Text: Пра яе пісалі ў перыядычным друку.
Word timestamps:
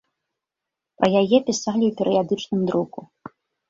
Пра 1.03 1.07
яе 1.13 1.23
пісалі 1.47 1.85
ў 1.93 1.93
перыядычным 2.03 2.61
друку. 2.69 2.99